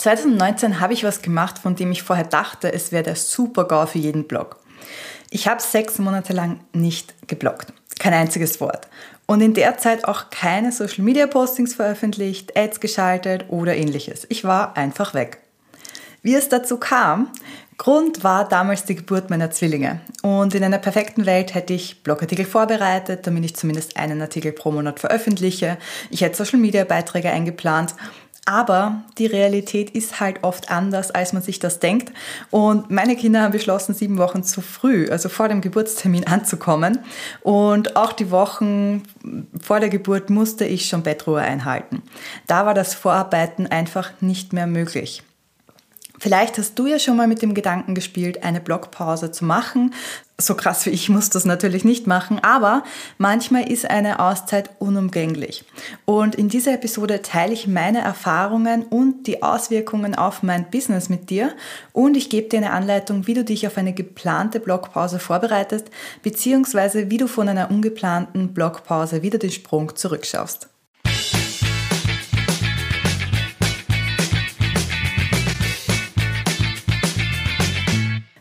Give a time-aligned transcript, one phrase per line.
[0.00, 3.98] 2019 habe ich was gemacht, von dem ich vorher dachte, es wäre der Super-GAU für
[3.98, 4.56] jeden Blog.
[5.28, 7.74] Ich habe sechs Monate lang nicht gebloggt.
[7.98, 8.88] Kein einziges Wort.
[9.26, 14.26] Und in der Zeit auch keine Social Media Postings veröffentlicht, Ads geschaltet oder ähnliches.
[14.30, 15.38] Ich war einfach weg.
[16.22, 17.30] Wie es dazu kam,
[17.80, 20.00] Grund war damals die Geburt meiner Zwillinge.
[20.20, 24.70] Und in einer perfekten Welt hätte ich Blogartikel vorbereitet, damit ich zumindest einen Artikel pro
[24.70, 25.78] Monat veröffentliche.
[26.10, 27.94] Ich hätte Social Media Beiträge eingeplant.
[28.50, 32.12] Aber die Realität ist halt oft anders, als man sich das denkt.
[32.50, 36.98] Und meine Kinder haben beschlossen, sieben Wochen zu früh, also vor dem Geburtstermin anzukommen.
[37.42, 39.04] Und auch die Wochen
[39.62, 42.02] vor der Geburt musste ich schon Bettruhe einhalten.
[42.48, 45.22] Da war das Vorarbeiten einfach nicht mehr möglich.
[46.18, 49.94] Vielleicht hast du ja schon mal mit dem Gedanken gespielt, eine Blogpause zu machen.
[50.40, 52.82] So krass wie ich muss das natürlich nicht machen, aber
[53.18, 55.64] manchmal ist eine Auszeit unumgänglich.
[56.06, 61.28] Und in dieser Episode teile ich meine Erfahrungen und die Auswirkungen auf mein Business mit
[61.28, 61.52] dir
[61.92, 65.90] und ich gebe dir eine Anleitung, wie du dich auf eine geplante Blogpause vorbereitest,
[66.22, 70.68] beziehungsweise wie du von einer ungeplanten Blogpause wieder den Sprung zurückschaffst.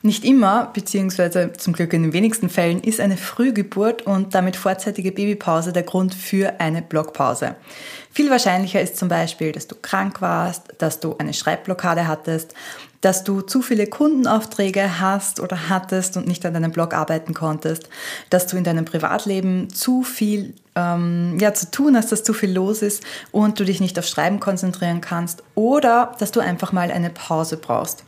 [0.02, 5.12] Nicht immer, beziehungsweise zum Glück in den wenigsten Fällen, ist eine Frühgeburt und damit vorzeitige
[5.12, 7.56] Babypause der Grund für eine Blockpause.
[8.12, 12.54] Viel wahrscheinlicher ist zum Beispiel, dass du krank warst, dass du eine Schreibblockade hattest,
[13.02, 17.90] dass du zu viele Kundenaufträge hast oder hattest und nicht an deinem Blog arbeiten konntest,
[18.30, 22.52] dass du in deinem Privatleben zu viel ähm, ja, zu tun hast, dass zu viel
[22.52, 26.92] los ist und du dich nicht auf Schreiben konzentrieren kannst oder dass du einfach mal
[26.92, 28.04] eine Pause brauchst.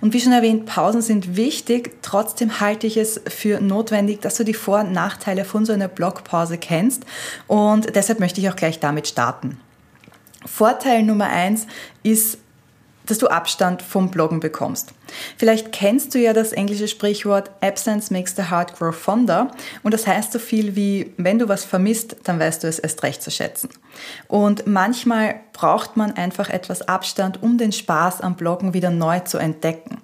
[0.00, 1.96] Und wie schon erwähnt, Pausen sind wichtig.
[2.02, 5.88] Trotzdem halte ich es für notwendig, dass du die Vor- und Nachteile von so einer
[5.88, 7.04] Blogpause kennst.
[7.48, 9.58] Und deshalb möchte ich auch gleich damit starten.
[10.46, 11.66] Vorteil Nummer eins
[12.04, 12.38] ist
[13.06, 14.92] dass du Abstand vom Bloggen bekommst.
[15.36, 19.50] Vielleicht kennst du ja das englische Sprichwort Absence makes the heart grow fonder
[19.82, 23.02] und das heißt so viel wie, wenn du was vermisst, dann weißt du es erst
[23.02, 23.70] recht zu schätzen.
[24.28, 29.38] Und manchmal braucht man einfach etwas Abstand, um den Spaß am Bloggen wieder neu zu
[29.38, 30.02] entdecken.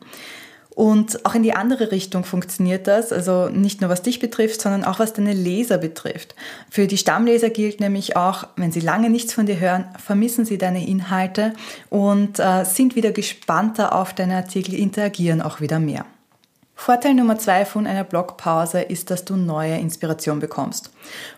[0.75, 4.85] Und auch in die andere Richtung funktioniert das, also nicht nur was dich betrifft, sondern
[4.85, 6.35] auch was deine Leser betrifft.
[6.71, 10.57] Für die Stammleser gilt nämlich auch, wenn sie lange nichts von dir hören, vermissen sie
[10.57, 11.53] deine Inhalte
[11.91, 16.07] und äh, sind wieder gespannter auf deine Artikel, interagieren auch wieder mehr.
[16.83, 20.91] Vorteil Nummer zwei von einer Blogpause ist, dass du neue Inspiration bekommst.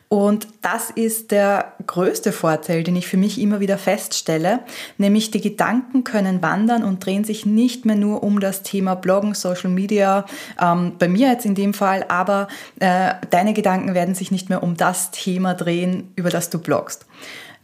[0.08, 4.60] Und das ist der größte Vorteil, den ich für mich immer wieder feststelle,
[4.96, 9.34] nämlich die Gedanken können wandern und drehen sich nicht mehr nur um das Thema Bloggen,
[9.34, 10.24] Social Media,
[10.58, 12.48] ähm, bei mir jetzt in dem Fall, aber
[12.80, 17.04] äh, deine Gedanken werden sich nicht mehr um das Thema drehen, über das du bloggst.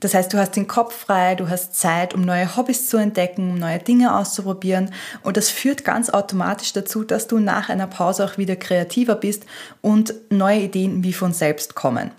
[0.01, 3.51] Das heißt, du hast den Kopf frei, du hast Zeit, um neue Hobbys zu entdecken,
[3.51, 4.93] um neue Dinge auszuprobieren.
[5.23, 9.45] Und das führt ganz automatisch dazu, dass du nach einer Pause auch wieder kreativer bist
[9.83, 12.11] und neue Ideen wie von selbst kommen.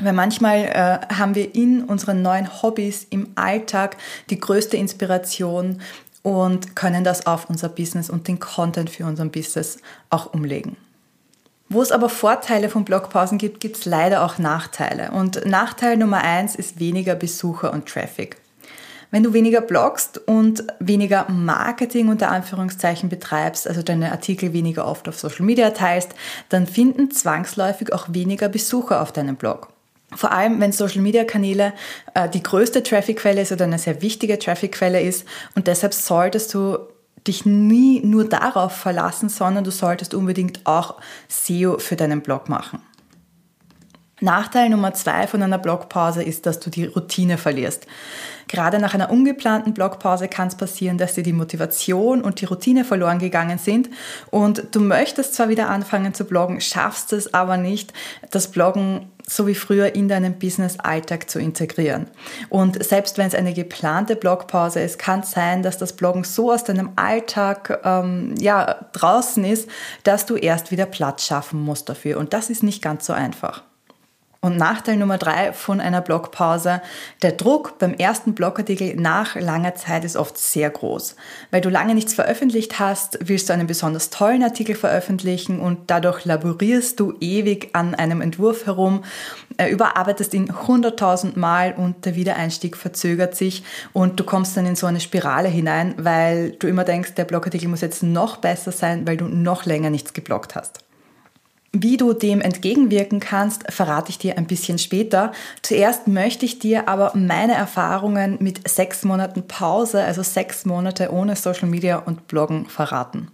[0.00, 3.96] Weil manchmal äh, haben wir in unseren neuen Hobbys im Alltag
[4.28, 5.80] die größte Inspiration
[6.22, 9.78] und können das auf unser Business und den Content für unseren Business
[10.10, 10.76] auch umlegen.
[11.68, 15.10] Wo es aber Vorteile von Blogpausen gibt, gibt es leider auch Nachteile.
[15.12, 18.36] Und Nachteil Nummer eins ist weniger Besucher und Traffic.
[19.10, 25.08] Wenn du weniger bloggst und weniger Marketing unter Anführungszeichen betreibst, also deine Artikel weniger oft
[25.08, 26.14] auf Social Media teilst,
[26.48, 29.68] dann finden zwangsläufig auch weniger Besucher auf deinem Blog.
[30.16, 31.72] Vor allem, wenn Social Media Kanäle
[32.14, 36.78] äh, die größte Traffic-Quelle ist oder eine sehr wichtige Traffic-Quelle ist und deshalb solltest du
[37.26, 40.96] dich nie nur darauf verlassen, sondern du solltest unbedingt auch
[41.28, 42.80] SEO für deinen Blog machen.
[44.24, 47.86] Nachteil Nummer zwei von einer Blogpause ist, dass du die Routine verlierst.
[48.48, 52.84] Gerade nach einer ungeplanten Blogpause kann es passieren, dass dir die Motivation und die Routine
[52.84, 53.88] verloren gegangen sind
[54.30, 57.92] und du möchtest zwar wieder anfangen zu bloggen, schaffst es aber nicht,
[58.30, 62.08] das Bloggen so wie früher in deinen Business-Alltag zu integrieren.
[62.50, 66.52] Und selbst wenn es eine geplante Blogpause ist, kann es sein, dass das Bloggen so
[66.52, 69.68] aus deinem Alltag ähm, ja, draußen ist,
[70.02, 72.18] dass du erst wieder Platz schaffen musst dafür.
[72.18, 73.62] Und das ist nicht ganz so einfach.
[74.44, 76.82] Und Nachteil Nummer drei von einer Blogpause,
[77.22, 81.16] der Druck beim ersten Blogartikel nach langer Zeit ist oft sehr groß.
[81.50, 86.26] Weil du lange nichts veröffentlicht hast, willst du einen besonders tollen Artikel veröffentlichen und dadurch
[86.26, 89.02] laborierst du ewig an einem Entwurf herum,
[89.56, 93.64] äh, überarbeitest ihn hunderttausend Mal und der Wiedereinstieg verzögert sich
[93.94, 97.70] und du kommst dann in so eine Spirale hinein, weil du immer denkst, der Blogartikel
[97.70, 100.83] muss jetzt noch besser sein, weil du noch länger nichts gebloggt hast.
[101.76, 105.32] Wie du dem entgegenwirken kannst, verrate ich dir ein bisschen später.
[105.60, 111.34] Zuerst möchte ich dir aber meine Erfahrungen mit sechs Monaten Pause, also sechs Monate ohne
[111.34, 113.26] Social Media und Bloggen verraten.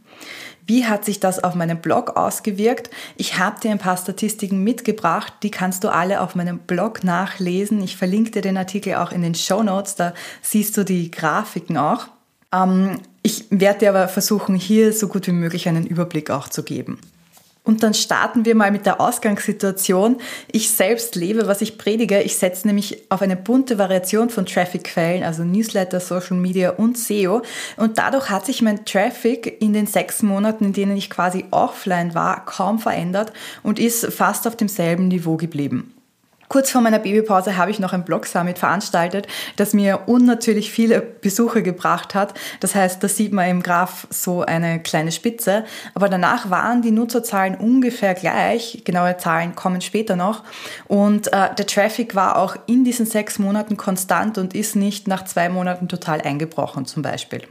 [0.65, 2.89] Wie hat sich das auf meinem Blog ausgewirkt?
[3.19, 7.83] Ich habe dir ein paar Statistiken mitgebracht, die kannst du alle auf meinem Blog nachlesen.
[7.83, 11.77] Ich verlinke dir den Artikel auch in den Show Notes, da siehst du die Grafiken
[11.77, 12.07] auch.
[12.55, 16.63] Ähm, ich werde dir aber versuchen, hier so gut wie möglich einen Überblick auch zu
[16.63, 16.99] geben.
[17.63, 20.17] Und dann starten wir mal mit der Ausgangssituation.
[20.51, 22.23] Ich selbst lebe, was ich predige.
[22.23, 27.43] Ich setze nämlich auf eine bunte Variation von Traffic-Quellen, also Newsletter, Social Media und SEO.
[27.77, 32.15] Und dadurch hat sich mein Traffic in den sechs Monaten, in denen ich quasi offline
[32.15, 35.93] war, kaum verändert und ist fast auf demselben Niveau geblieben.
[36.51, 41.63] Kurz vor meiner Babypause habe ich noch ein Blog-Summit veranstaltet, das mir unnatürlich viele Besucher
[41.63, 42.35] gebracht hat.
[42.59, 45.65] Das heißt, da sieht man im Graph so eine kleine Spitze.
[45.95, 48.83] Aber danach waren die Nutzerzahlen ungefähr gleich.
[48.85, 50.43] Genaue Zahlen kommen später noch.
[50.89, 55.25] Und äh, der Traffic war auch in diesen sechs Monaten konstant und ist nicht nach
[55.27, 57.43] zwei Monaten total eingebrochen zum Beispiel.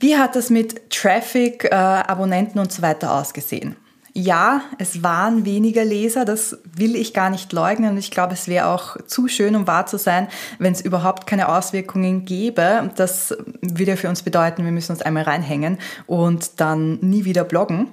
[0.00, 3.76] Wie hat das mit Traffic, äh, Abonnenten und so weiter ausgesehen?
[4.20, 7.92] Ja, es waren weniger Leser, das will ich gar nicht leugnen.
[7.92, 10.26] Und ich glaube, es wäre auch zu schön, um wahr zu sein,
[10.58, 12.90] wenn es überhaupt keine Auswirkungen gäbe.
[12.96, 13.32] Das
[13.62, 15.78] würde für uns bedeuten, wir müssen uns einmal reinhängen
[16.08, 17.90] und dann nie wieder bloggen.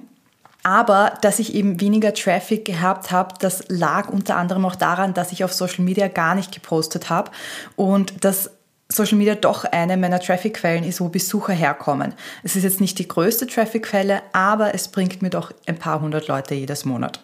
[0.64, 5.30] Aber dass ich eben weniger Traffic gehabt habe, das lag unter anderem auch daran, dass
[5.30, 7.30] ich auf Social Media gar nicht gepostet habe
[7.76, 8.50] und dass
[8.88, 12.14] Social Media doch eine meiner Traffic-Quellen ist, wo Besucher herkommen.
[12.44, 16.28] Es ist jetzt nicht die größte Traffic-Quelle, aber es bringt mir doch ein paar hundert
[16.28, 17.20] Leute jedes Monat.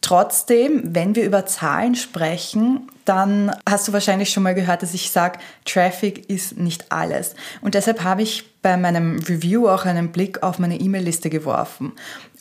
[0.00, 5.10] Trotzdem, wenn wir über Zahlen sprechen, dann hast du wahrscheinlich schon mal gehört, dass ich
[5.10, 7.34] sage, Traffic ist nicht alles.
[7.60, 11.92] Und deshalb habe ich bei meinem Review auch einen Blick auf meine E-Mail-Liste geworfen.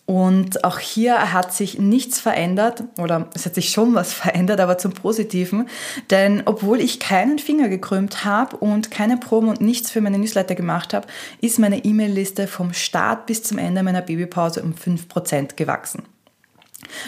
[0.09, 4.79] Und auch hier hat sich nichts verändert oder es hat sich schon was verändert, aber
[4.79, 5.69] zum Positiven.
[6.09, 10.56] Denn obwohl ich keinen Finger gekrümmt habe und keine Proben und nichts für meine Newsletter
[10.56, 11.06] gemacht habe,
[11.41, 16.01] ist meine E-Mail-Liste vom Start bis zum Ende meiner Babypause um 5% gewachsen.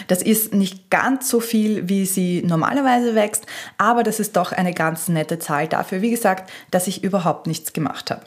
[0.06, 3.46] Das ist nicht ganz so viel, wie sie normalerweise wächst,
[3.78, 7.72] aber das ist doch eine ganz nette Zahl dafür, wie gesagt, dass ich überhaupt nichts
[7.72, 8.22] gemacht habe.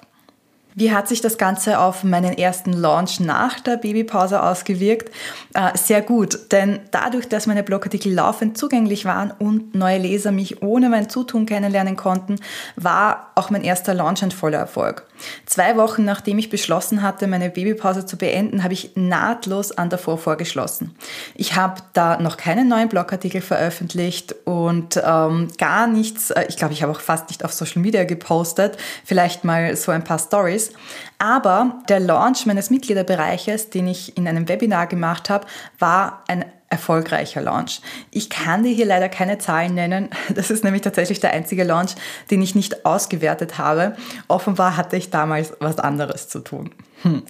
[0.78, 5.10] Wie hat sich das Ganze auf meinen ersten Launch nach der Babypause ausgewirkt?
[5.54, 10.62] Äh, sehr gut, denn dadurch, dass meine Blogartikel laufend zugänglich waren und neue Leser mich
[10.62, 12.36] ohne mein Zutun kennenlernen konnten,
[12.76, 15.06] war auch mein erster Launch ein voller Erfolg.
[15.46, 20.18] Zwei Wochen nachdem ich beschlossen hatte, meine Babypause zu beenden, habe ich nahtlos an davor
[20.18, 20.94] vorgeschlossen.
[21.36, 26.74] Ich habe da noch keinen neuen Blogartikel veröffentlicht und ähm, gar nichts, äh, ich glaube,
[26.74, 30.65] ich habe auch fast nicht auf Social Media gepostet, vielleicht mal so ein paar Stories.
[30.66, 30.76] Ist.
[31.20, 35.48] Aber der Launch meines Mitgliederbereiches, den ich in einem Webinar gemacht habe,
[35.80, 37.82] war ein erfolgreicher Launch.
[38.12, 40.10] Ich kann dir hier leider keine Zahlen nennen.
[40.34, 41.96] Das ist nämlich tatsächlich der einzige Launch,
[42.32, 43.96] den ich nicht ausgewertet habe.
[44.28, 46.72] Offenbar hatte ich damals was anderes zu tun.
[47.04, 47.24] Hm.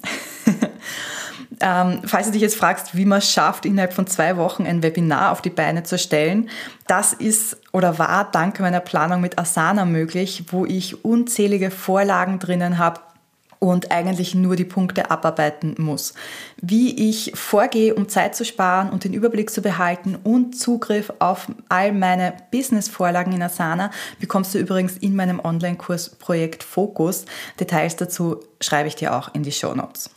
[1.62, 4.84] Ähm, falls du dich jetzt fragst, wie man es schafft, innerhalb von zwei Wochen ein
[4.84, 6.50] Webinar auf die Beine zu stellen,
[6.88, 12.78] das ist oder war dank meiner Planung mit Asana möglich, wo ich unzählige Vorlagen drinnen
[12.78, 13.00] habe,
[13.72, 16.14] und eigentlich nur die Punkte abarbeiten muss.
[16.62, 21.48] Wie ich vorgehe, um Zeit zu sparen und den Überblick zu behalten und Zugriff auf
[21.70, 27.26] all meine Business-Vorlagen in Asana bekommst du übrigens in meinem Online-Kurs Projekt Fokus.
[27.60, 30.10] Details dazu schreibe ich dir auch in die Show Notes.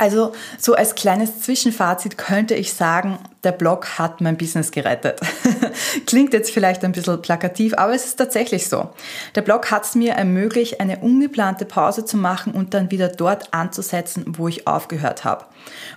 [0.00, 5.20] Also so als kleines Zwischenfazit könnte ich sagen, der Blog hat mein Business gerettet.
[6.06, 8.90] Klingt jetzt vielleicht ein bisschen plakativ, aber es ist tatsächlich so.
[9.34, 13.52] Der Blog hat es mir ermöglicht, eine ungeplante Pause zu machen und dann wieder dort
[13.52, 15.46] anzusetzen, wo ich aufgehört habe.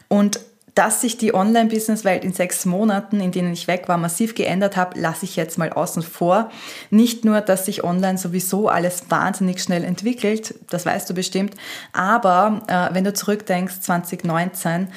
[0.07, 0.39] Und
[0.75, 4.95] dass sich die Online-Business-Welt in sechs Monaten, in denen ich weg war, massiv geändert hat,
[4.95, 6.49] lasse ich jetzt mal außen vor.
[6.89, 11.55] Nicht nur, dass sich online sowieso alles wahnsinnig schnell entwickelt, das weißt du bestimmt,
[11.93, 14.87] aber äh, wenn du zurückdenkst, 2019,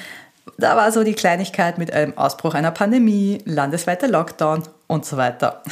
[0.57, 5.63] da war so die Kleinigkeit mit einem Ausbruch einer Pandemie, landesweiter Lockdown und so weiter.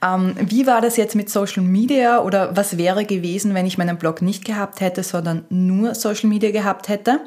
[0.00, 3.98] Ähm, wie war das jetzt mit Social Media oder was wäre gewesen, wenn ich meinen
[3.98, 7.20] Blog nicht gehabt hätte, sondern nur Social Media gehabt hätte?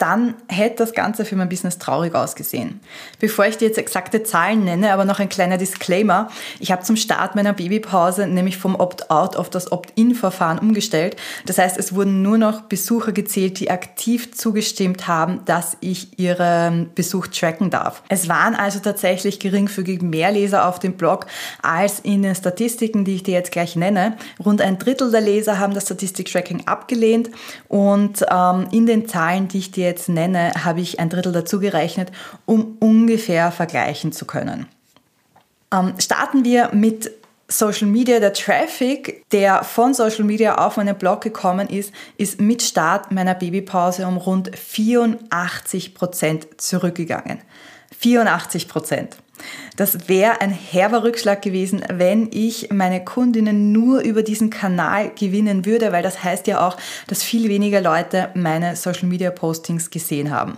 [0.00, 2.80] dann hätte das Ganze für mein Business traurig ausgesehen.
[3.18, 6.30] Bevor ich dir jetzt exakte Zahlen nenne, aber noch ein kleiner Disclaimer.
[6.58, 11.16] Ich habe zum Start meiner Babypause nämlich vom Opt-out auf das Opt-in-Verfahren umgestellt.
[11.44, 16.94] Das heißt, es wurden nur noch Besucher gezählt, die aktiv zugestimmt haben, dass ich ihren
[16.94, 18.02] Besuch tracken darf.
[18.08, 21.26] Es waren also tatsächlich geringfügig mehr Leser auf dem Blog,
[21.60, 24.16] als in den Statistiken, die ich dir jetzt gleich nenne.
[24.44, 27.30] Rund ein Drittel der Leser haben das Statistik-Tracking abgelehnt
[27.68, 31.60] und ähm, in den Zahlen, die ich dir jetzt nenne, habe ich ein Drittel dazu
[31.60, 32.10] gerechnet,
[32.46, 34.66] um ungefähr vergleichen zu können.
[35.72, 37.10] Ähm, starten wir mit
[37.50, 42.62] Social Media, der Traffic, der von Social Media auf meinen Blog gekommen ist, ist mit
[42.62, 47.40] Start meiner Babypause um rund 84 Prozent zurückgegangen.
[47.98, 49.16] 84 Prozent.
[49.76, 55.64] Das wäre ein herber Rückschlag gewesen, wenn ich meine Kundinnen nur über diesen Kanal gewinnen
[55.66, 60.30] würde, weil das heißt ja auch, dass viel weniger Leute meine Social Media Postings gesehen
[60.30, 60.56] haben.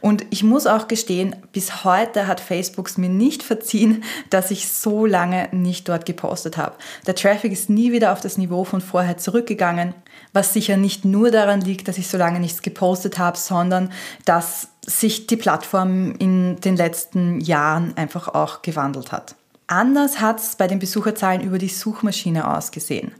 [0.00, 5.06] Und ich muss auch gestehen, bis heute hat Facebook mir nicht verziehen, dass ich so
[5.06, 6.76] lange nicht dort gepostet habe.
[7.06, 9.94] Der Traffic ist nie wieder auf das Niveau von vorher zurückgegangen,
[10.32, 13.92] was sicher nicht nur daran liegt, dass ich so lange nichts gepostet habe, sondern
[14.24, 19.34] dass sich die Plattform in den letzten Jahren einfach auch gewandelt hat.
[19.70, 23.12] Anders hat es bei den Besucherzahlen über die Suchmaschine ausgesehen.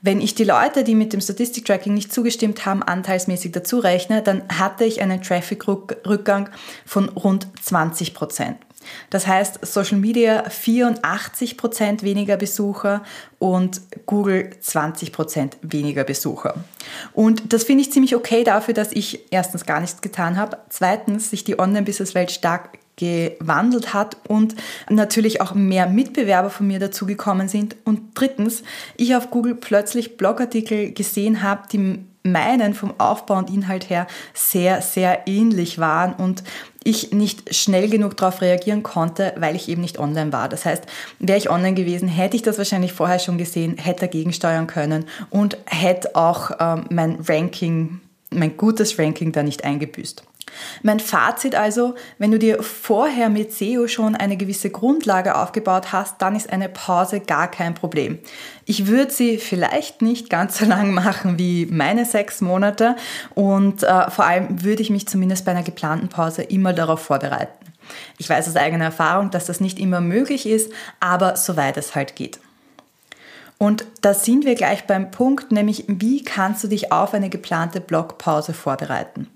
[0.00, 4.42] Wenn ich die Leute, die mit dem Statistik-Tracking nicht zugestimmt haben, anteilsmäßig dazu rechne, dann
[4.48, 6.48] hatte ich einen Traffic-Rückgang
[6.84, 8.56] von rund 20 Prozent.
[9.10, 13.04] Das heißt, Social Media 84 Prozent weniger Besucher
[13.38, 16.56] und Google 20 Prozent weniger Besucher.
[17.12, 21.30] Und das finde ich ziemlich okay dafür, dass ich erstens gar nichts getan habe, zweitens
[21.30, 24.54] sich die Online-Business-Welt stark gewandelt hat und
[24.90, 27.76] natürlich auch mehr Mitbewerber von mir dazugekommen sind.
[27.84, 28.62] Und drittens,
[28.96, 34.80] ich auf Google plötzlich Blogartikel gesehen habe, die meinen vom Aufbau und Inhalt her sehr,
[34.80, 36.44] sehr ähnlich waren und
[36.84, 40.48] ich nicht schnell genug darauf reagieren konnte, weil ich eben nicht online war.
[40.48, 40.84] Das heißt,
[41.18, 45.04] wäre ich online gewesen, hätte ich das wahrscheinlich vorher schon gesehen, hätte dagegen steuern können
[45.30, 50.24] und hätte auch ähm, mein Ranking, mein gutes Ranking da nicht eingebüßt.
[50.82, 56.20] Mein Fazit also, wenn du dir vorher mit SEO schon eine gewisse Grundlage aufgebaut hast,
[56.20, 58.18] dann ist eine Pause gar kein Problem.
[58.64, 62.96] Ich würde sie vielleicht nicht ganz so lang machen wie meine sechs Monate
[63.34, 67.52] und äh, vor allem würde ich mich zumindest bei einer geplanten Pause immer darauf vorbereiten.
[68.18, 72.16] Ich weiß aus eigener Erfahrung, dass das nicht immer möglich ist, aber soweit es halt
[72.16, 72.38] geht.
[73.58, 77.80] Und da sind wir gleich beim Punkt, nämlich wie kannst du dich auf eine geplante
[77.80, 79.28] Blogpause vorbereiten?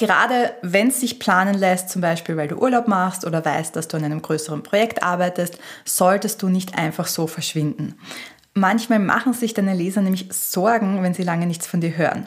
[0.00, 3.86] Gerade wenn es sich planen lässt, zum Beispiel weil du Urlaub machst oder weißt, dass
[3.86, 7.98] du an einem größeren Projekt arbeitest, solltest du nicht einfach so verschwinden.
[8.54, 12.24] Manchmal machen sich deine Leser nämlich Sorgen, wenn sie lange nichts von dir hören.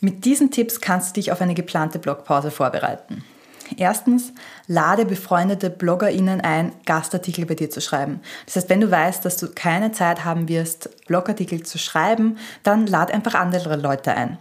[0.00, 3.22] Mit diesen Tipps kannst du dich auf eine geplante Blogpause vorbereiten.
[3.76, 4.32] Erstens,
[4.66, 8.22] lade befreundete BloggerInnen ein, Gastartikel bei dir zu schreiben.
[8.46, 12.88] Das heißt, wenn du weißt, dass du keine Zeit haben wirst, Blogartikel zu schreiben, dann
[12.88, 14.38] lad einfach andere Leute ein.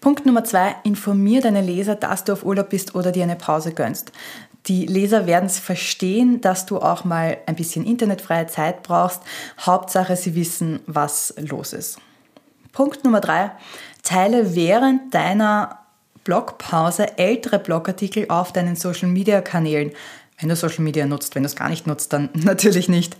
[0.00, 3.72] Punkt Nummer zwei, informier deine Leser, dass du auf Urlaub bist oder dir eine Pause
[3.72, 4.12] gönnst.
[4.66, 9.22] Die Leser werden es verstehen, dass du auch mal ein bisschen internetfreie Zeit brauchst.
[9.60, 11.98] Hauptsache, sie wissen, was los ist.
[12.72, 13.50] Punkt Nummer drei,
[14.02, 15.78] teile während deiner
[16.22, 19.92] Blogpause ältere Blogartikel auf deinen Social Media Kanälen.
[20.38, 23.16] Wenn du Social Media nutzt, wenn du es gar nicht nutzt, dann natürlich nicht.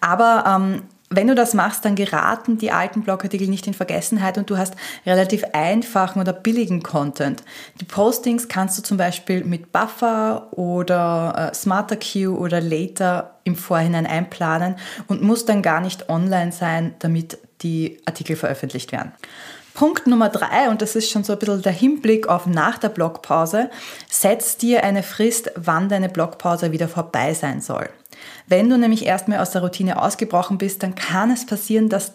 [0.00, 4.50] Aber ähm, wenn du das machst, dann geraten die alten Blogartikel nicht in Vergessenheit und
[4.50, 4.74] du hast
[5.06, 7.42] relativ einfachen oder billigen Content.
[7.80, 13.56] Die Postings kannst du zum Beispiel mit Buffer oder äh, Smarter Queue oder Later im
[13.56, 19.12] Vorhinein einplanen und musst dann gar nicht online sein, damit die Artikel veröffentlicht werden.
[19.78, 22.88] Punkt Nummer drei, und das ist schon so ein bisschen der Hinblick auf nach der
[22.88, 23.70] Blogpause,
[24.10, 27.88] setz dir eine Frist, wann deine Blogpause wieder vorbei sein soll.
[28.46, 32.12] Wenn du nämlich erstmal aus der Routine ausgebrochen bist, dann kann es passieren, dass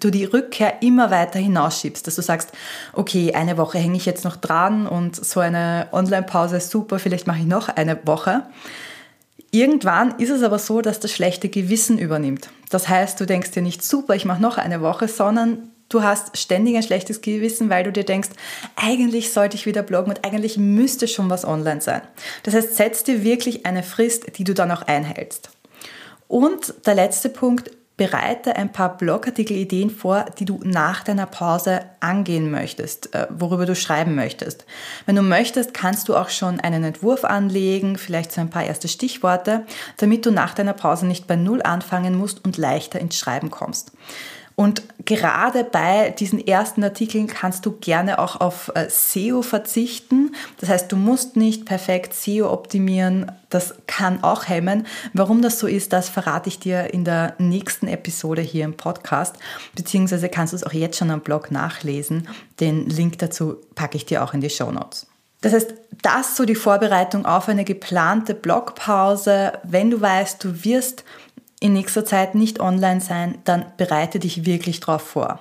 [0.00, 2.52] du die Rückkehr immer weiter hinausschiebst, dass du sagst,
[2.92, 7.26] okay, eine Woche hänge ich jetzt noch dran und so eine Online-Pause ist super, vielleicht
[7.26, 8.42] mache ich noch eine Woche.
[9.50, 12.50] Irgendwann ist es aber so, dass das schlechte Gewissen übernimmt.
[12.68, 16.36] Das heißt, du denkst dir nicht super, ich mache noch eine Woche, sondern du hast
[16.36, 18.30] ständig ein schlechtes Gewissen, weil du dir denkst,
[18.76, 22.02] eigentlich sollte ich wieder bloggen und eigentlich müsste schon was online sein.
[22.42, 25.50] Das heißt, setz dir wirklich eine Frist, die du dann auch einhältst.
[26.28, 32.50] Und der letzte Punkt, bereite ein paar Blogartikel-Ideen vor, die du nach deiner Pause angehen
[32.50, 34.66] möchtest, äh, worüber du schreiben möchtest.
[35.06, 38.88] Wenn du möchtest, kannst du auch schon einen Entwurf anlegen, vielleicht so ein paar erste
[38.88, 39.64] Stichworte,
[39.96, 43.92] damit du nach deiner Pause nicht bei Null anfangen musst und leichter ins Schreiben kommst.
[44.56, 50.34] Und gerade bei diesen ersten Artikeln kannst du gerne auch auf äh, SEO verzichten.
[50.58, 53.30] Das heißt, du musst nicht perfekt SEO optimieren.
[53.50, 54.86] Das kann auch hemmen.
[55.12, 59.36] Warum das so ist, das verrate ich dir in der nächsten Episode hier im Podcast.
[59.74, 62.26] Beziehungsweise kannst du es auch jetzt schon am Blog nachlesen.
[62.58, 65.06] Den Link dazu packe ich dir auch in die Show Notes.
[65.42, 71.04] Das heißt, das so die Vorbereitung auf eine geplante Blogpause, wenn du weißt, du wirst
[71.60, 75.40] in nächster Zeit nicht online sein, dann bereite dich wirklich darauf vor.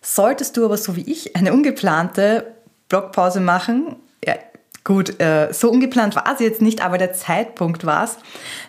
[0.00, 2.54] Solltest du aber so wie ich eine ungeplante
[2.88, 4.34] Blogpause machen, ja,
[4.84, 8.18] gut, äh, so ungeplant war sie jetzt nicht, aber der Zeitpunkt war es,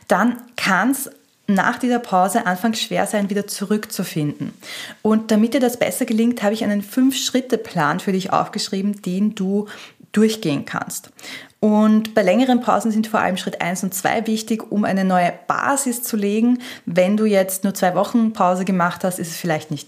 [0.07, 1.09] dann kann es
[1.47, 4.53] nach dieser Pause anfangs schwer sein, wieder zurückzufinden.
[5.01, 9.67] Und damit dir das besser gelingt, habe ich einen Fünf-Schritte-Plan für dich aufgeschrieben, den du
[10.11, 11.11] durchgehen kannst.
[11.59, 15.33] Und bei längeren Pausen sind vor allem Schritt 1 und 2 wichtig, um eine neue
[15.47, 16.59] Basis zu legen.
[16.85, 19.87] Wenn du jetzt nur zwei Wochen Pause gemacht hast, ist es vielleicht nicht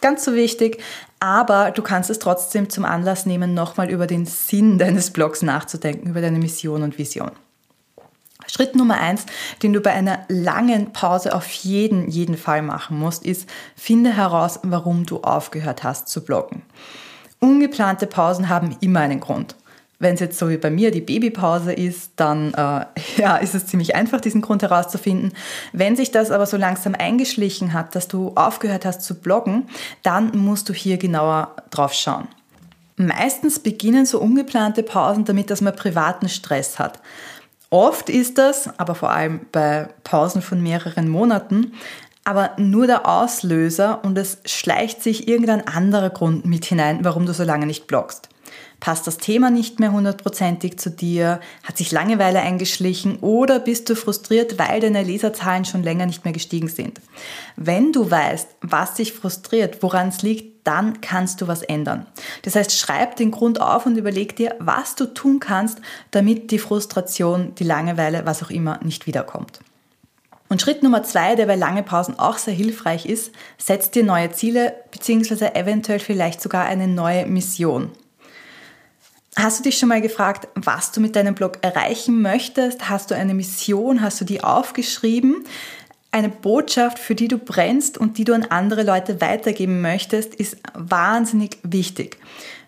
[0.00, 0.82] ganz so wichtig,
[1.20, 6.10] aber du kannst es trotzdem zum Anlass nehmen, nochmal über den Sinn deines Blogs nachzudenken,
[6.10, 7.30] über deine Mission und Vision.
[8.48, 9.24] Schritt Nummer eins,
[9.62, 14.60] den du bei einer langen Pause auf jeden, jeden Fall machen musst, ist, finde heraus,
[14.62, 16.62] warum du aufgehört hast zu bloggen.
[17.38, 19.56] Ungeplante Pausen haben immer einen Grund.
[20.02, 23.66] Wenn es jetzt so wie bei mir die Babypause ist, dann äh, ja, ist es
[23.66, 25.32] ziemlich einfach, diesen Grund herauszufinden.
[25.72, 29.68] Wenn sich das aber so langsam eingeschlichen hat, dass du aufgehört hast zu bloggen,
[30.02, 32.26] dann musst du hier genauer drauf schauen.
[32.96, 37.00] Meistens beginnen so ungeplante Pausen damit, dass man privaten Stress hat.
[37.70, 41.74] Oft ist das, aber vor allem bei Pausen von mehreren Monaten,
[42.24, 47.32] aber nur der Auslöser und es schleicht sich irgendein anderer Grund mit hinein, warum du
[47.32, 48.28] so lange nicht bloggst.
[48.82, 51.38] Passt das Thema nicht mehr hundertprozentig zu dir?
[51.62, 53.20] Hat sich Langeweile eingeschlichen?
[53.20, 57.00] Oder bist du frustriert, weil deine Leserzahlen schon länger nicht mehr gestiegen sind?
[57.54, 62.06] Wenn du weißt, was dich frustriert, woran es liegt, dann kannst du was ändern.
[62.42, 66.58] Das heißt, schreib den Grund auf und überleg dir, was du tun kannst, damit die
[66.58, 69.60] Frustration, die Langeweile, was auch immer, nicht wiederkommt.
[70.48, 74.32] Und Schritt Nummer zwei, der bei langen Pausen auch sehr hilfreich ist, setz dir neue
[74.32, 75.50] Ziele bzw.
[75.54, 77.92] eventuell vielleicht sogar eine neue Mission.
[79.34, 82.90] Hast du dich schon mal gefragt, was du mit deinem Blog erreichen möchtest?
[82.90, 84.02] Hast du eine Mission?
[84.02, 85.44] Hast du die aufgeschrieben?
[86.10, 90.58] Eine Botschaft, für die du brennst und die du an andere Leute weitergeben möchtest, ist
[90.74, 92.18] wahnsinnig wichtig.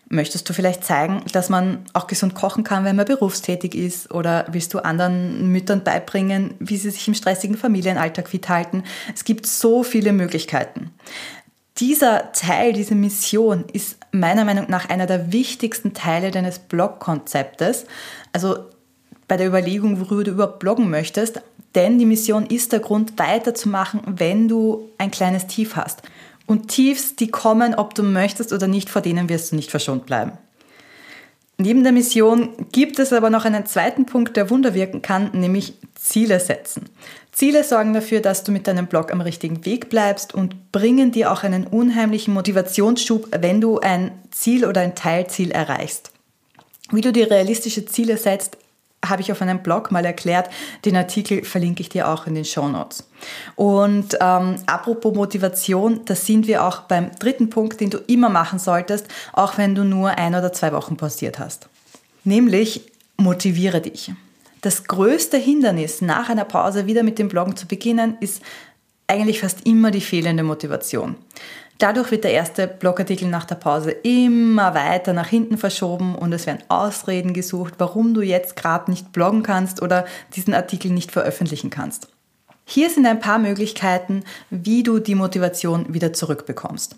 [0.09, 4.11] Möchtest du vielleicht zeigen, dass man auch gesund kochen kann, wenn man berufstätig ist?
[4.13, 8.85] Oder willst du anderen Müttern beibringen, wie sie sich im stressigen Familienalltag fit halten?
[9.15, 10.91] Es gibt so viele Möglichkeiten.
[11.79, 17.85] Dieser Teil, diese Mission ist meiner Meinung nach einer der wichtigsten Teile deines Blog-Konzeptes.
[18.33, 18.57] Also
[19.27, 21.41] bei der Überlegung, worüber du überhaupt bloggen möchtest.
[21.75, 26.03] Denn die Mission ist der Grund, weiterzumachen, wenn du ein kleines Tief hast.
[26.47, 30.07] Und Tiefs, die kommen, ob du möchtest oder nicht, vor denen wirst du nicht verschont
[30.07, 30.33] bleiben.
[31.57, 35.75] Neben der Mission gibt es aber noch einen zweiten Punkt, der Wunder wirken kann, nämlich
[35.95, 36.91] Ziele setzen.
[37.35, 41.33] Ziele sorgen dafür, dass du mit deinem Blog am richtigen Weg bleibst und bringen dir
[41.33, 46.13] auch einen unheimlichen Motivationsschub, wenn du ein Ziel oder ein Teilziel erreichst.
[46.93, 48.57] Wie du dir realistische Ziele setzt,
[49.05, 50.49] habe ich auf einem Blog mal erklärt.
[50.85, 53.05] Den Artikel verlinke ich dir auch in den Show Notes.
[53.57, 58.61] Und ähm, apropos Motivation, da sind wir auch beim dritten Punkt, den du immer machen
[58.61, 61.69] solltest, auch wenn du nur ein oder zwei Wochen pausiert hast.
[62.23, 64.13] Nämlich motiviere dich.
[64.65, 68.41] Das größte Hindernis, nach einer Pause wieder mit dem Bloggen zu beginnen, ist
[69.07, 71.17] eigentlich fast immer die fehlende Motivation.
[71.77, 76.47] Dadurch wird der erste Blogartikel nach der Pause immer weiter nach hinten verschoben und es
[76.47, 81.69] werden Ausreden gesucht, warum du jetzt gerade nicht bloggen kannst oder diesen Artikel nicht veröffentlichen
[81.69, 82.09] kannst.
[82.65, 86.97] Hier sind ein paar Möglichkeiten, wie du die Motivation wieder zurückbekommst.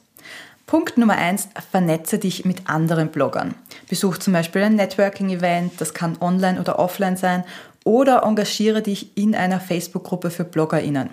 [0.67, 3.55] Punkt Nummer eins: vernetze dich mit anderen Bloggern.
[3.89, 7.45] Besuch zum Beispiel ein Networking-Event, das kann online oder offline sein,
[7.85, 11.11] oder engagiere dich in einer Facebook-Gruppe für BloggerInnen.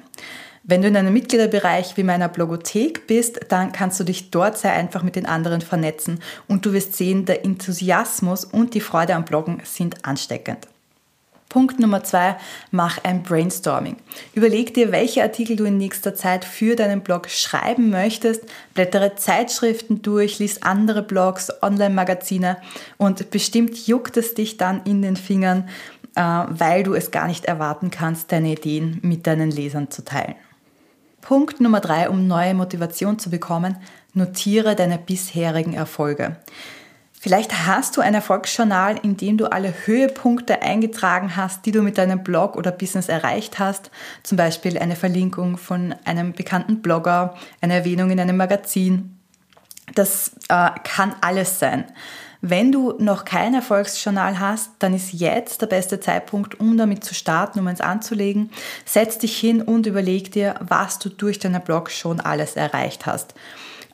[0.64, 4.74] Wenn du in einem Mitgliederbereich wie meiner Blogothek bist, dann kannst du dich dort sehr
[4.74, 9.26] einfach mit den anderen vernetzen und du wirst sehen, der Enthusiasmus und die Freude am
[9.26, 10.68] Bloggen sind ansteckend.
[11.54, 12.36] Punkt Nummer zwei,
[12.72, 13.98] mach ein Brainstorming.
[14.34, 18.42] Überleg dir, welche Artikel du in nächster Zeit für deinen Blog schreiben möchtest,
[18.74, 22.58] blättere Zeitschriften durch, lies andere Blogs, Online-Magazine
[22.98, 25.70] und bestimmt juckt es dich dann in den Fingern,
[26.16, 30.34] äh, weil du es gar nicht erwarten kannst, deine Ideen mit deinen Lesern zu teilen.
[31.22, 33.78] Punkt Nummer drei, um neue Motivation zu bekommen,
[34.16, 36.36] notiere deine bisherigen Erfolge.
[37.24, 41.98] Vielleicht hast du ein Erfolgsjournal, in dem du alle Höhepunkte eingetragen hast, die du mit
[41.98, 43.92] deinem Blog oder Business erreicht hast.
[44.24, 49.18] Zum Beispiel eine Verlinkung von einem bekannten Blogger, eine Erwähnung in einem Magazin.
[49.96, 51.86] Das äh, kann alles sein.
[52.42, 57.14] Wenn du noch kein Erfolgsjournal hast, dann ist jetzt der beste Zeitpunkt, um damit zu
[57.14, 58.52] starten, um eins anzulegen.
[58.84, 63.34] Setz dich hin und überleg dir, was du durch deinen Blog schon alles erreicht hast.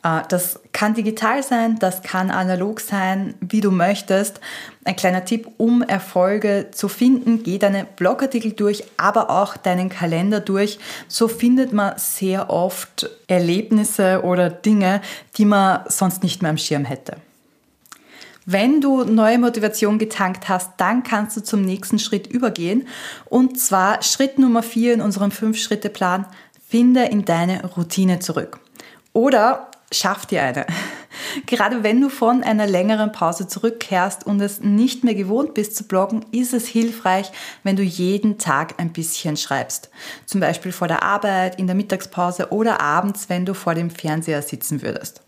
[0.03, 4.39] Äh, das kann digital sein, das kann analog sein, wie du möchtest.
[4.85, 10.39] Ein kleiner Tipp, um Erfolge zu finden, geh deine Blogartikel durch, aber auch deinen Kalender
[10.39, 10.79] durch.
[11.07, 15.01] So findet man sehr oft Erlebnisse oder Dinge,
[15.38, 17.17] die man sonst nicht mehr am Schirm hätte.
[18.51, 22.88] Wenn du neue Motivation getankt hast, dann kannst du zum nächsten Schritt übergehen.
[23.25, 26.25] Und zwar Schritt Nummer vier in unserem Fünf-Schritte-Plan,
[26.67, 28.59] finde in deine Routine zurück.
[29.13, 30.65] Oder schaff dir eine.
[31.45, 35.86] Gerade wenn du von einer längeren Pause zurückkehrst und es nicht mehr gewohnt bist zu
[35.86, 37.32] bloggen, ist es hilfreich,
[37.63, 39.89] wenn du jeden Tag ein bisschen schreibst.
[40.25, 44.41] Zum Beispiel vor der Arbeit, in der Mittagspause oder abends, wenn du vor dem Fernseher
[44.41, 45.21] sitzen würdest.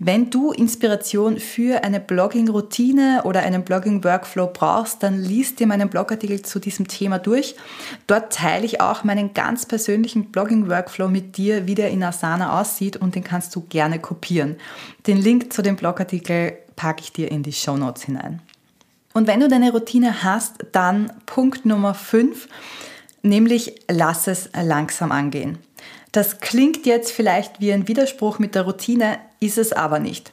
[0.00, 6.42] Wenn du Inspiration für eine Blogging-Routine oder einen Blogging-Workflow brauchst, dann liest dir meinen Blogartikel
[6.42, 7.56] zu diesem Thema durch.
[8.06, 12.96] Dort teile ich auch meinen ganz persönlichen Blogging-Workflow mit dir, wie der in Asana aussieht
[12.96, 14.56] und den kannst du gerne kopieren.
[15.08, 18.40] Den Link zu dem Blogartikel packe ich dir in die Show Notes hinein.
[19.14, 22.46] Und wenn du deine Routine hast, dann Punkt Nummer 5,
[23.22, 25.58] nämlich lass es langsam angehen.
[26.12, 30.32] Das klingt jetzt vielleicht wie ein Widerspruch mit der Routine, ist es aber nicht.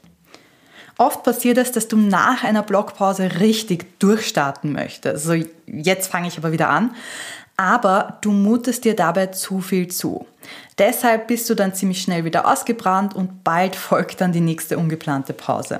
[0.97, 5.27] Oft passiert es, dass du nach einer Blogpause richtig durchstarten möchtest.
[5.27, 6.95] Also jetzt fange ich aber wieder an.
[7.57, 10.25] Aber du mutest dir dabei zu viel zu.
[10.77, 15.33] Deshalb bist du dann ziemlich schnell wieder ausgebrannt und bald folgt dann die nächste ungeplante
[15.33, 15.79] Pause.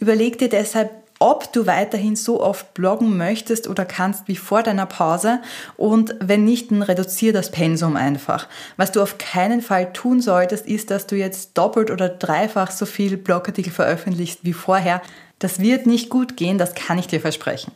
[0.00, 4.86] Überleg dir deshalb ob du weiterhin so oft bloggen möchtest oder kannst wie vor deiner
[4.86, 5.40] Pause
[5.76, 8.48] und wenn nicht, dann reduziere das Pensum einfach.
[8.76, 12.86] Was du auf keinen Fall tun solltest, ist, dass du jetzt doppelt oder dreifach so
[12.86, 15.02] viel Blogartikel veröffentlichst wie vorher.
[15.38, 17.72] Das wird nicht gut gehen, das kann ich dir versprechen.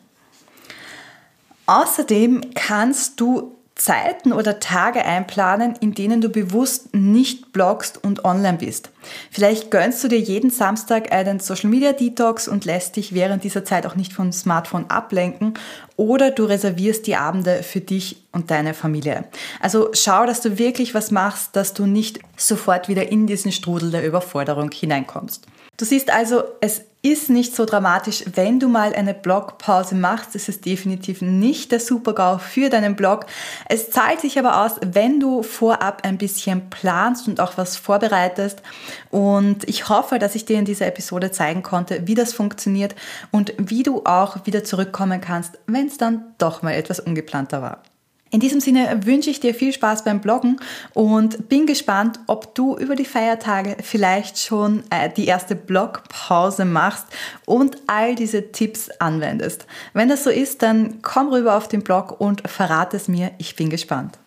[1.66, 8.58] Außerdem kannst du Zeiten oder Tage einplanen, in denen du bewusst nicht bloggst und online
[8.58, 8.90] bist.
[9.30, 13.64] Vielleicht gönnst du dir jeden Samstag einen Social Media Detox und lässt dich während dieser
[13.64, 15.54] Zeit auch nicht vom Smartphone ablenken
[15.98, 19.24] oder du reservierst die Abende für dich und deine Familie.
[19.60, 23.90] Also schau, dass du wirklich was machst, dass du nicht sofort wieder in diesen Strudel
[23.90, 25.44] der Überforderung hineinkommst.
[25.76, 30.34] Du siehst also, es ist nicht so dramatisch, wenn du mal eine Blogpause machst.
[30.34, 33.26] Es ist definitiv nicht der Supergau für deinen Blog.
[33.68, 38.62] Es zahlt sich aber aus, wenn du vorab ein bisschen planst und auch was vorbereitest.
[39.10, 42.96] Und ich hoffe, dass ich dir in dieser Episode zeigen konnte, wie das funktioniert
[43.30, 47.82] und wie du auch wieder zurückkommen kannst, wenn es dann doch mal etwas ungeplanter war.
[48.30, 50.60] In diesem Sinne wünsche ich dir viel Spaß beim Bloggen
[50.92, 57.06] und bin gespannt, ob du über die Feiertage vielleicht schon äh, die erste Blogpause machst
[57.46, 59.66] und all diese Tipps anwendest.
[59.94, 63.30] Wenn das so ist, dann komm rüber auf den Blog und verrate es mir.
[63.38, 64.18] Ich bin gespannt.